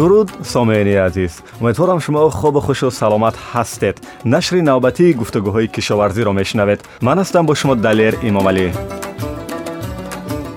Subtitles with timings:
[0.00, 1.42] дуруд сомеъини азиз.
[1.60, 3.96] Умедворам шумо хубу хушу саломат ҳастед.
[4.24, 8.66] Нашри навбатии гуфтугӯҳои кишоварзиро мешунавед ман ҳастам бо шумо далер имомалӣ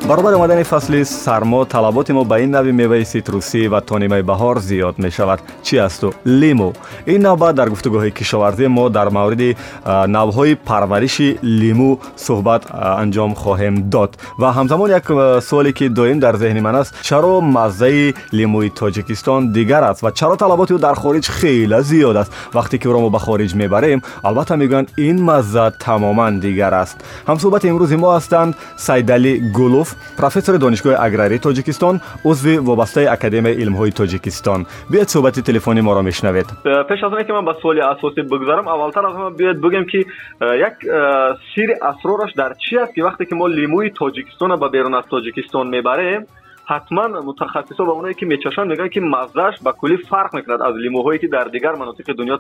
[0.08, 4.60] баробари омадани фасли сармо талаботи мо ба ин нави меваи ситрусӣ ва то нимаи баҳор
[4.60, 5.40] зиёд мешавад.
[5.64, 6.14] Чи асту?
[6.26, 6.74] Лиму
[7.06, 9.56] ин навбат дар гуфтугӯҳои кишоварзӣ мо дар мавриди
[9.86, 12.64] навъҳои парвариши лиму суҳбат
[13.02, 14.12] анҷом хоҳем дод.
[14.38, 15.06] Ва ҳамзамон як
[15.42, 20.36] суоле ки доим дар зеҳни ман аст чаро маззаи лимуи тоҷикистон дигар аст ва чаро
[20.36, 22.32] талаботи ӯ дар хориҷ хела зиёд аст.
[22.54, 26.98] Вақте ки ӯро мо ба хориҷ мебарем албатта мегӯянд ин мазза тамоман дигар аст.
[27.28, 34.60] Ҳамсуҳбати имрӯзи мо ҳастанд сайдалӣ гулуф профессори донишгоҳи аграрии тоҷикистон узви вобастаи академияи илмҳои тоҷикистон
[34.92, 36.48] биёед суҳбати телефони моро мешунавед
[36.90, 40.00] пеш аз оне ки ман ба суоли асосӣ бигзарам аввалтар аз ҳама биёед бигӯем ки
[40.68, 40.76] як
[41.52, 45.66] сири асрораш дар чи аст ки вақте ки мо лимӯи тоҷикистонро ба берун аз тоҷикистон
[45.76, 46.24] мебарем
[46.72, 51.18] ҳатман мутахассисо ва оное ки мечашанд мегӯянд ки маззааш ба куллӣ фарқ мекунад аз лимӯҳое
[51.22, 52.38] ки дар дигар манотиқи дунё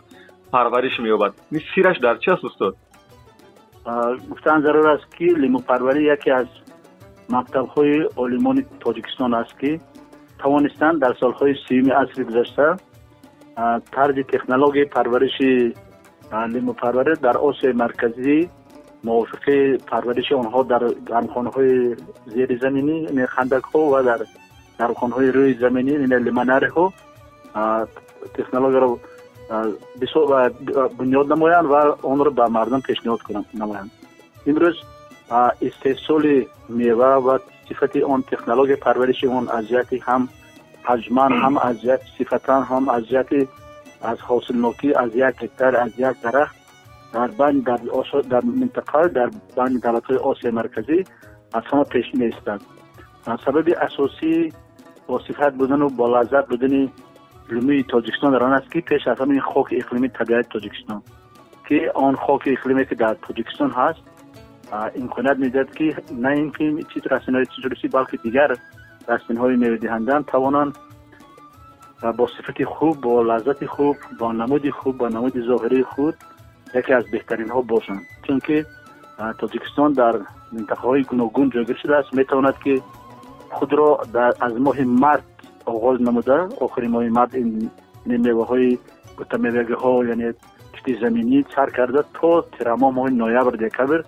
[0.51, 2.75] парвариш меёбад ин сираш дар чи аст устод
[4.29, 6.47] гуфтан зарур аст ки лимӯпарварӣ яке аз
[7.29, 9.71] мактабҳои олимони тоҷикистон аст ки
[10.41, 12.77] тавонистанд дар солҳои сиюми асри гузашта
[13.95, 15.73] тарзи технологияи парвариши
[16.53, 18.37] лимупарварӣ дар осияи марказӣ
[19.07, 19.57] мувофиқи
[19.91, 21.95] парвариши онҳо дар гармхонаҳои
[22.35, 24.19] зеризаминӣ хандакҳо ва дар
[24.79, 25.93] гармхонаҳои рӯи заминӣ
[26.27, 26.85] лиманариҳо
[28.37, 28.89] технологияро
[30.97, 33.21] бунёд намоянд ва онро ба мардум пешниҳод
[33.53, 33.91] намоянд.
[34.49, 34.77] Имрӯз
[35.61, 37.37] استحصال میوه و
[37.69, 39.65] صفت اون تکنولوژی پرورش اون از
[40.01, 40.29] هم
[40.83, 41.77] حجمان هم از
[42.17, 43.03] صفتان هم از
[44.01, 46.55] از حاصل نوکی از یک هکتار از یک درخت
[47.13, 47.79] در بند در,
[48.29, 51.03] در منطقه در بند دولت آسیا مرکزی
[51.53, 52.61] از همه پیش نیستند
[53.45, 54.53] سبب اساسی
[55.07, 56.91] با صفت بودن و با لذت بودن
[57.49, 61.01] لومی تاجکستان در آن است که پیش از همه خاک اقلیمی طبیعت تاجکستان
[61.69, 64.12] که آن خاک اقلیمی که در تاجکستان هست
[64.73, 68.55] امکانات می‌داد که نه اینکه چیز رسانه های تجارتی بلکه دیگر
[69.07, 70.77] رسانه های میوه دهندان توانند
[72.17, 76.15] با صفت خوب با لذت خوب با نمود خوب با نمود ظاهری خود
[76.75, 78.01] یکی از بهترین ها باشند.
[78.27, 78.65] چون که
[79.39, 80.19] تاجیکستان در
[80.51, 82.13] منطقه های گوناگون جایگیر شده است.
[82.13, 82.81] می‌تواند که
[83.51, 85.23] خود را در از ماه مرد
[85.65, 86.47] آغاز نموده.
[86.61, 87.71] آخر ماه مرد این
[88.05, 88.77] میوه های
[89.17, 89.37] بوتا
[89.77, 90.33] ها یعنی, یعنی
[90.85, 94.03] چیز زمینی چر کرده تا ترما ماه نویبر دکبر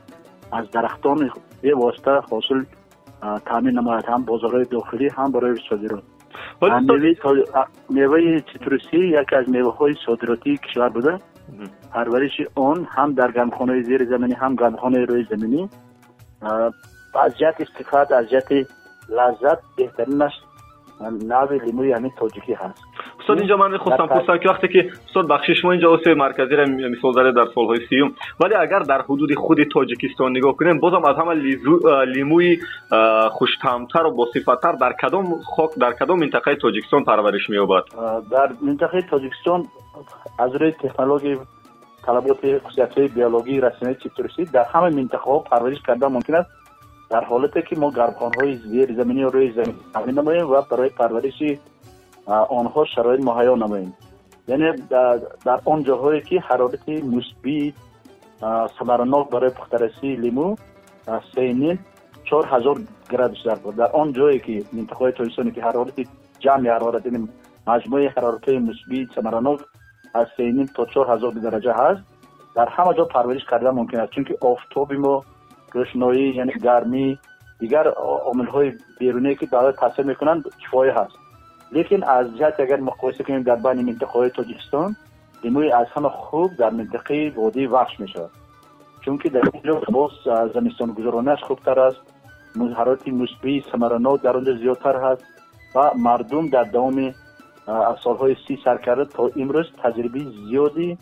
[0.56, 2.64] از درختان به واسطه حاصل
[3.46, 6.04] تامین نماید هم بازارهای داخلی هم برای صادرات.
[7.90, 11.20] میوه چیتروسی یکی از میوه های صادراتی کشور بوده.
[11.92, 15.70] پرورش آن هم در گمخانه زیر زمینی هم گمخانه روی زمینی.
[17.24, 18.52] از جهت استفاده از جهت
[19.10, 20.36] لذت بهترین است.
[21.02, 22.84] نوع لیموی یعنی همین تاجیکی هست.
[23.26, 27.14] Устод инҷо ман мехостам пурсам ки вақте ки устод бахши шумо инҷо осиёи марказиро мисол
[27.14, 28.16] заред дар солҳои сиюм.
[28.40, 31.34] Вале агар дар ҳудуди худи тоҷикистон нигоҳ кунем бозам аз ҳама
[32.16, 32.60] лимӯи
[33.38, 35.26] хуштамтару босифаттар дар кадом
[35.56, 37.86] хок дар кадом минтақаи тоҷикистон парвариш меёбад.
[38.30, 39.60] Дар минтақаи тоҷикистон
[40.38, 41.38] аз рӯи технологияи
[42.06, 46.50] талаботи хусусиятҳои биологии расинаи цитрусӣ дар ҳама минтақаҳо парвариш кардан мумкин аст
[47.10, 51.60] дар ҳолате ки мо гармхонаҳои зерзаминӣ рӯи замин таъмин намоем ва барои парвариши
[52.28, 53.92] онҳо шароит муҳайё намоем.
[54.48, 54.70] Яъне
[55.46, 57.74] дар он ҷоҳое ки ҳарорати мусбии
[58.78, 60.48] самаранок барои пухтарасии лимӯ
[61.34, 61.78] сенин
[62.30, 62.78] чор ҳазор
[63.14, 63.42] градус
[63.82, 66.04] дар он ҷое ки минтақаҳои тоҷикистоне ки ҳарорати
[66.44, 67.20] ҷамъи ҳарорат яъне
[67.70, 69.60] маҷмӯи ҳароратҳои мусбии самаранок
[70.20, 72.02] аз сенин то чор ҳазор дараҷа ҳаст
[72.58, 74.14] дар ҳама ҷо парвариш кардан мумкин аст.
[74.16, 75.16] Чунки офтоби мо
[75.76, 77.06] рӯшноӣ яъне гармӣ
[77.62, 77.86] дигар
[78.32, 78.70] омилҳои
[79.00, 81.16] беруние ки ба таъсир мекунанд кифоя ҳаст
[81.72, 84.96] لیکن از جهت اگر مقایسه کنیم در بین منطقه های تاجیکستان
[85.44, 88.32] لیموی از همه خوب در منطقه وادی وحش می شود
[89.02, 90.12] چون که در اینجا باز
[90.54, 92.02] زمستان گذرانش خوبتر است
[92.56, 95.24] مظهرات نسبی سمرانو در آنجا زیادتر هست
[95.76, 97.14] و مردم در دوام
[97.68, 100.98] از سالهای سی سر کرده تا امروز تجربه زیادی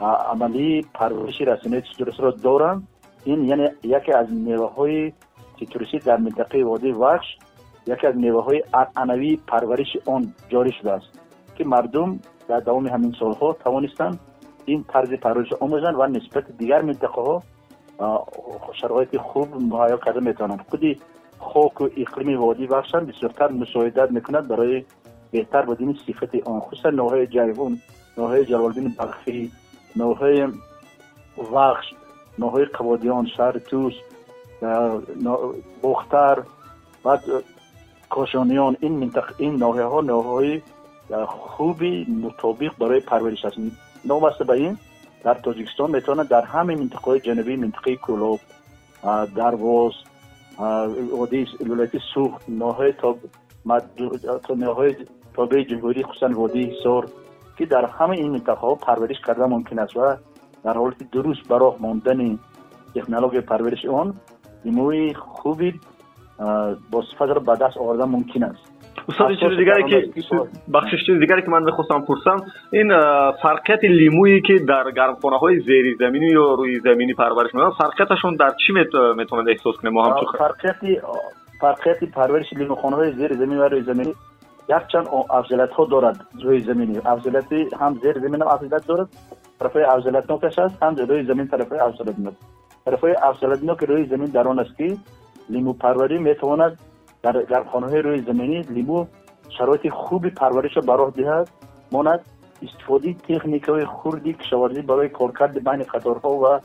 [0.00, 2.88] عملی پرورش رسانه سیتروس را دارند
[3.24, 5.12] این یعنی یکی از میوه های
[5.58, 7.38] سیتروسی در منطقه وادی وحش.
[7.90, 11.20] یکی از میوه های عنعنوی پرورش آن جاری شده است
[11.54, 14.20] که مردم در دوام همین سالها توانستند
[14.64, 17.42] این طرز پرورش آموزن و نسبت دیگر منطقه ها
[18.72, 20.64] شرایط خوب مهیا کرده می‌توانند.
[20.70, 21.00] خودی
[21.38, 24.84] خاک و اقلیم وادی بخشن بسیارتر مساعدت می‌کند برای
[25.30, 26.60] بهتر بودن صفت آن.
[26.60, 27.78] خصوصا نوهای جیهون
[28.18, 29.52] نوهای جلالدین بلخی
[29.96, 30.48] نوهای
[31.52, 31.86] وخش
[32.38, 33.94] نوهای قبادیان شهر توس
[35.82, 36.42] بختر
[37.04, 37.18] و
[38.10, 40.62] کاشانیان این منطقه این ناحیه ها ناحیه
[41.26, 43.56] خوبی مطابق برای پرورش است.
[44.04, 44.78] نامسته به این
[45.24, 48.40] در تاجیکستان می‌تونه در همه منطقه های جنوبی منطقه کلوب
[49.36, 49.92] درواز
[51.18, 54.96] عادی ولایت سوخ ناحیه تا ناحیه
[55.34, 57.06] تابع جمهوری خصوصا وادی سور
[57.58, 60.16] که در همه این منطقه ها پرورش کرده ممکن است و
[60.64, 62.38] در حالت درست براه ماندن
[62.94, 64.14] تکنولوژی پرورش آن
[64.64, 65.80] نموی خوبی
[66.90, 68.80] با صفت را به دست آوردن ممکن است.
[69.08, 70.22] استاد چیز دیگری که
[70.74, 72.36] بخشش چیز دیگری که من می‌خواستم پرسم
[72.72, 72.88] این
[73.42, 78.50] فرقیت لیمویی که در گرمخانه های زیری زمینی یا روی زمینی پرورش می‌کنن فرقیتشون در
[78.66, 78.72] چی
[79.16, 80.76] می‌تونند احساس کنیم ما هم فرقیت
[81.60, 84.14] فرقیت پرورش لیموخانه های زیر زمین و روی زمینی
[84.68, 86.98] یک چند افضلیت ها دارد روی زمینی.
[87.04, 89.08] افضلیت هم زیر زمین هم افضلیت دارد
[89.60, 92.34] طرف افضلیت نوکش است هم روی زمین طرف افضلیت نوک
[92.84, 94.96] طرف افضلیت نوک روی زمین در آن است که
[95.50, 96.78] لیمو پروری می‌تواند
[97.22, 99.06] در گرمخانه روی زمینی لیمو
[99.58, 101.48] شرایط خوبی پرورش براه دهد.
[101.92, 102.20] ماند
[102.62, 106.60] استفاده تکنیک های خوردی کشاورزی برای کارکرد بین قطارها و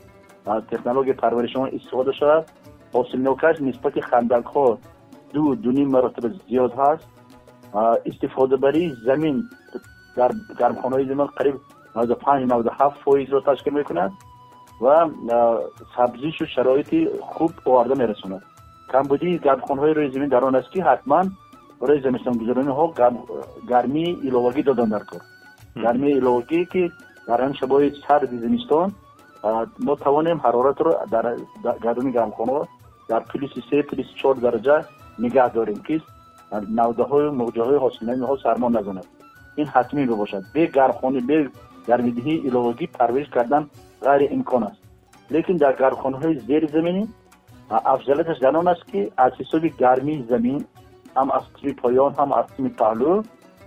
[0.60, 2.44] تکنولوژی پرورش استفاده شود.
[2.92, 4.78] حاصل نوکش نسبت خندق ها
[5.32, 7.08] دو دو نیم مرتبه زیاد هست.
[8.06, 9.42] استفاده بری زمین
[10.16, 11.54] در گرمخانه زمین قریب
[11.96, 14.12] 95 97 فایز را تشکیل می‌کند
[14.80, 15.08] و
[15.96, 18.42] سبزیش و شرایط خوب آورده میرسوند
[18.92, 21.26] камбудии гамхонҳои рӯи зимин дар он аст ки ҳатман
[21.80, 22.84] барои зимистонгузарониҳо
[23.72, 25.22] гармии иловагӣ додан дар кор.
[25.84, 26.82] Гармии иловагӣ ки
[27.28, 28.88] дар ҳамин шабои сарди зимистон
[29.86, 31.24] мо тавонем ҳароратро дар
[31.86, 32.62] гаруни гамхонаҳо
[33.10, 34.76] дар плюси се плюси чор дараҷа
[35.24, 35.96] нигаҳ дорем ки
[36.78, 39.06] навдаҳои мӯҷаҳои ҳосилнаиҳо сармо назанад
[39.60, 40.42] ин ҳатмӣ мебошад.
[40.54, 41.38] Бе гармхонӣ бе
[41.88, 43.62] гармидиҳии иловагӣ парвариш кардан
[44.06, 44.80] ғайриимкон аст.
[45.34, 47.02] Лекин дар гармхонаҳои зеризаминӣ
[47.70, 50.64] افضلیتش در آن است که از حساب گرمی زمین
[51.16, 53.22] هم از قسم پایان هم از قسم پهلو.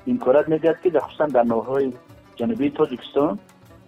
[0.05, 1.93] این کارت می‌دهد که خصوصا در نوهای
[2.35, 3.39] جنوبی تاجیکستان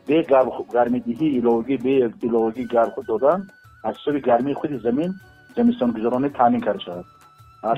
[0.08, 0.26] به
[0.74, 3.48] گرمیدهی ایلوگی به ایلوگی گرم دادن
[3.84, 5.14] از حساب گرمی خود زمین
[5.56, 7.06] زمستان گذرانه تامین کرده شود.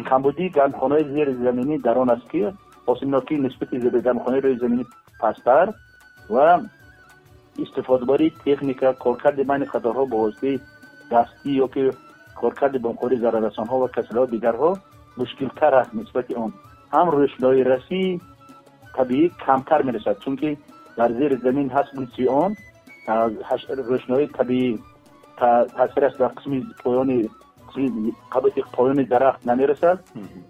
[0.09, 2.53] کمبودی گرمخانه زیر زمینی در آن است که
[2.85, 4.85] حاصلناکی نسبت زیر گرمخانه روی زمینی
[5.19, 5.74] پستر
[6.30, 6.59] و
[7.59, 10.59] استفاده باری تکنیک کارکرد بین خطرها واسطه
[11.12, 11.91] دستی یا که
[12.44, 14.78] کارکرد بمخوری ضررسان ها و کسل دیگر ها
[15.18, 16.54] مشکل تر است نسبت اون.
[16.94, 18.22] هم روشنایی رسی
[18.95, 20.57] طبیعی کمتر می رسد چون که
[20.98, 22.56] در زیر زمین هست بلیسی اون
[23.69, 24.80] روشنایی طبیعی
[25.38, 27.30] تاثیر است در قسمی پایان
[28.31, 30.00] قبط پایان درخت نمی رسد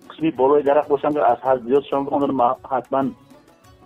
[0.10, 3.06] قسمی بالای درخت باشم از حد زیاد شما اون رو حتما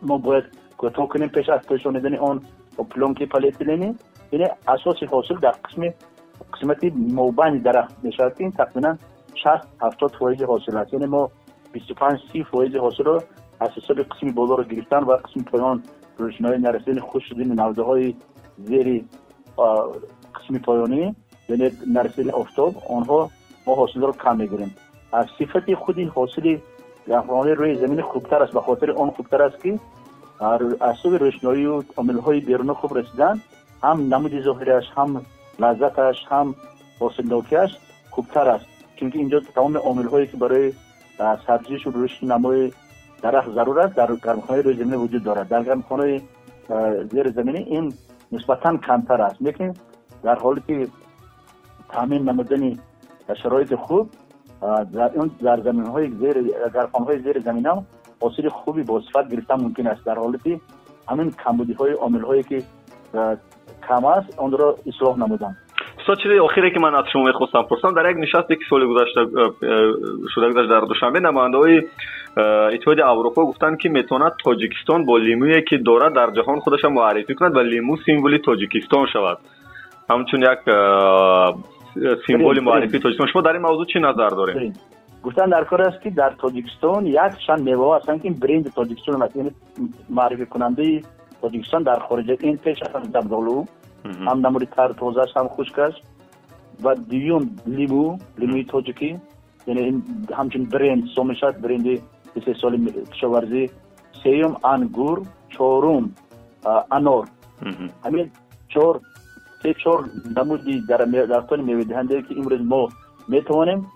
[0.02, 0.44] ما باید
[0.78, 2.42] کوتاه کنیم پیش از پشانیدن اون
[2.80, 3.96] و پلونکی پلیتیلینی
[4.32, 5.94] یعنی اساس حاصل در قسم
[6.54, 8.98] قسمتی موبین درخت نشستیم تقریبا
[9.36, 9.48] 60
[9.82, 10.94] 70 فایز حاصل است.
[10.94, 11.32] یعنی ما
[11.72, 13.22] 25 30 فایز حاصل رو
[13.60, 15.84] از حساب قسم بالا رو گرفتن و قسم پایان
[16.18, 18.16] روشنایی نرسیدن خوش شدن نوده های
[18.58, 19.06] زیر
[20.36, 21.16] قسم پایانی
[21.50, 23.30] یعنی نرسیدن افتاب آنها
[23.68, 24.76] ما حاصل رو کم می‌گیریم.
[25.14, 26.58] از صفت خودی حاصل
[27.08, 29.80] گهوانه روی زمین خوبتر است به خاطر آن خوبتر است که
[30.82, 33.42] از روشنایی و عامل های بیرون خوب رسیدن
[33.84, 35.22] هم نمود ظاهرش هم
[35.60, 36.56] لذتش هم
[37.00, 37.78] حاصلناکیش
[38.10, 38.66] خوبتر است.
[38.96, 40.74] چون اینجا تمام عامل هایی که برای
[41.48, 42.72] سبزیش و رشد نمای
[43.22, 45.48] درخت ضرور است در گرمخانه روی زمین وجود دارد.
[45.48, 46.22] در گرمخانه
[47.12, 47.94] زیر زمینی این
[48.32, 49.42] نسبتا کمتر است.
[49.42, 49.74] لیکن
[50.24, 50.88] در حالی که
[51.90, 52.80] تامین نمودن
[53.44, 54.10] شرایط خوب
[54.94, 56.42] در اون در زمین های زیر
[56.74, 57.86] گرمخانه های زیر زمین هم
[58.22, 60.06] حاصل خوبی با صفت گرفتن ممکن است.
[60.06, 60.60] در حالی که
[61.10, 62.64] همین کمبودی های عامل هایی که
[63.92, 65.56] است آن را اصلاح نمودم.
[66.00, 69.26] استاد چیز آخری که من از شما می‌خواستم پرسم در یک نشستی که سال گذشته
[70.36, 71.82] شده گذشته در دوشنبه نماینده های
[72.74, 77.56] اتحاد اروپا گفتن که می‌تواند تاجیکستان با لیمویی که دارد در جهان خودش معرفی کند
[77.56, 79.38] و لیمو سیمبولی تاجیکستان شود.
[80.10, 80.76] همچون یک
[82.28, 84.80] سیمبولی معرفی تاجیکستان شما در این موضوع چی نظر دارید
[85.24, 87.18] گفتن در کار است که در تاجیکستان یک
[87.48, 89.52] چند میوه هستن که برند تاجیکستان یعنی
[90.10, 91.02] معرفی کننده
[91.42, 93.66] تاجیکستان در خارج این پیش از دبدالو
[94.28, 95.94] هم نموری تر توزش هم خوشکش
[96.84, 99.20] و دیوم لیمو لیموی تاجیکی
[99.68, 100.04] یعنی
[100.38, 102.00] همچون برند سومشت برند
[102.46, 103.70] سه سال کشاورزی.
[104.24, 106.16] سیوم انگور چهارم
[106.92, 107.28] انار.
[108.06, 108.32] همین
[108.70, 109.02] چهار
[109.64, 110.06] سه چهار
[110.38, 112.90] نمودی در در میوه دهنده که امروز ما
[113.28, 113.88] می‌توانیم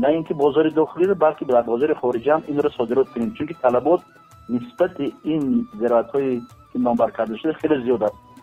[0.00, 3.34] نه اینکه بازار داخلی رو بلکه در بازار خارجی هم این رو صادرات کنیم.
[3.34, 4.00] چون که طلبات
[4.48, 4.90] نسبت
[5.24, 6.40] این زراعت های
[6.72, 7.68] که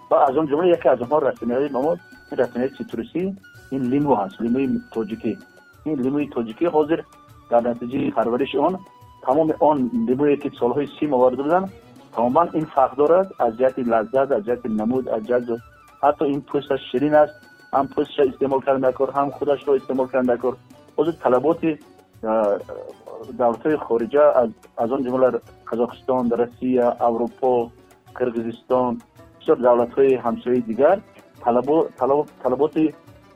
[0.10, 1.92] ва аз он ҷумла яке аз онҳо расмиҳои мамо
[2.32, 3.24] ин расмиҳои ситрусӣ
[3.76, 5.34] ин лимӯ ҳаст лимӯи тоҷикӣ.
[5.90, 7.00] Ин лимӯи тоҷикӣ ҳозир
[7.52, 8.74] дар натиҷаи парвариши он
[9.26, 11.68] тамоми он лимӯе ки солҳои сим оварда буданд
[12.16, 15.56] тамоман ин фарқ дорад аз ҷиҳати лаззат аз ҷиҳати намуд аз ҷиҳати
[16.04, 17.36] ҳатто ин пӯсташ ширин аст
[17.76, 20.56] ҳам пӯстша истеъмол кардан дар кор ҳам худашро истеъмол кардан дар кор.
[20.98, 21.72] Ҳозир талаботи
[23.42, 24.24] давлатҳои хориҷа
[24.84, 25.30] аз он ҷумла
[25.70, 27.52] қазоқистон россия аврупо
[28.18, 28.92] қирғизистон
[29.48, 31.00] بسیار دولت های همسایه دیگر
[32.44, 32.78] طلبات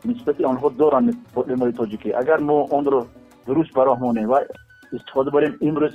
[0.04, 1.16] نسبت آنها دارند
[1.48, 2.12] علمای تاجیکی.
[2.12, 3.06] اگر ما آن را
[3.46, 4.38] درست براهمانیم و
[4.92, 5.92] استفاده بریم امروز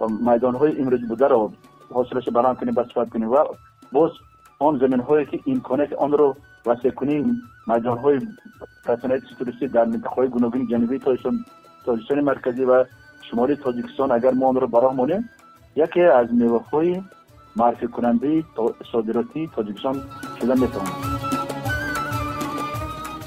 [0.00, 1.52] و میدان های امروز بوده را
[1.92, 3.36] حاصلش برام کنیم بسفت کنیم و
[3.92, 4.10] باز
[4.58, 8.20] آن زمین هایی که امکانات آن رو وسیع کنیم میدان های
[8.88, 12.84] رسانه توریستی در منطقه های گناگین جنوبی تاجستان مرکزی و
[13.30, 15.30] شمالی تاجیکستان اگر ما آن رو براه مانیم
[15.76, 16.62] یکی از میوه
[17.55, 18.45] меваҳои маърификунандаи
[18.91, 19.95] содиротии тоҷикистон
[20.39, 20.95] шуда метавонад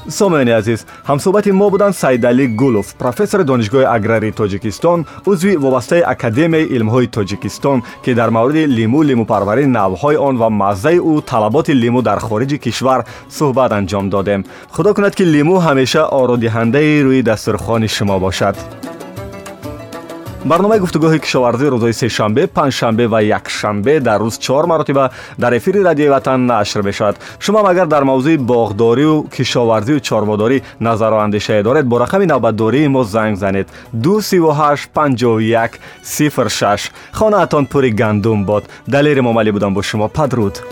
[0.09, 7.07] сомиёни азиз ҳамсӯҳбати мо буданд саидалӣ гулов профессори донишгоҳи аграрии тоҷикистон узви вобастаи академияи илмҳои
[7.17, 12.59] тоҷикистон ки дар мавриди лимӯ лимӯпарварӣ навъҳои он ва маззаи ӯ талаботи лимӯ дар хориҷи
[12.65, 13.01] кишвар
[13.39, 14.41] суҳбат анҷом додем
[14.75, 18.57] худо кунад ки лимӯ ҳамеша орудиҳандаи рӯи дастурхони шумо бошад
[20.46, 25.06] Барномаи гуфтугоҳи кишоварзӣ рӯзҳои сешанбе панҷшанбе ва якшанбе дар рӯз чор маротиба
[25.38, 27.16] дар эфири радиои ватан нашр мешавад.
[27.40, 33.38] Шумоам агар дар мавзӯи боғдорию кишоварзию чорводорӣ назару андешае доред бо рақами навбатдории мо занг
[33.38, 33.68] занед.
[33.94, 38.64] 2385106 хонаатон пури гандум бод.
[38.88, 40.08] Далери момалӣ будам бо шумо.
[40.08, 40.64] Падруд